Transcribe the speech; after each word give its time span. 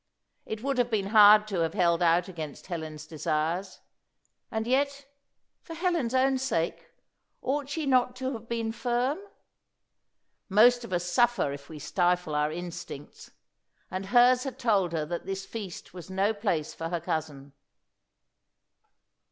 It 0.47 0.63
would 0.63 0.79
have 0.79 0.89
been 0.89 1.09
hard 1.09 1.45
to 1.49 1.59
have 1.59 1.75
held 1.75 2.01
out 2.01 2.27
against 2.27 2.65
Helen's 2.65 3.05
desires. 3.05 3.81
And 4.49 4.65
yet 4.65 5.05
for 5.61 5.75
Helen's 5.75 6.15
own 6.15 6.39
sake 6.39 6.89
ought 7.43 7.69
she 7.69 7.85
not 7.85 8.15
to 8.15 8.33
have 8.33 8.49
been 8.49 8.71
firm? 8.71 9.19
Most 10.49 10.83
of 10.83 10.91
us 10.91 11.05
suffer 11.05 11.53
if 11.53 11.69
we 11.69 11.77
stifle 11.77 12.33
our 12.33 12.51
instincts; 12.51 13.29
and 13.91 14.07
hers 14.07 14.43
had 14.43 14.57
told 14.57 14.91
her 14.91 15.05
that 15.05 15.27
this 15.27 15.45
feast 15.45 15.93
was 15.93 16.09
no 16.09 16.33
place 16.33 16.73
for 16.73 16.89
her 16.89 16.99
cousin. 16.99 17.53